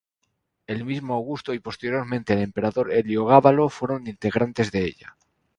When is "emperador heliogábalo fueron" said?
2.41-4.07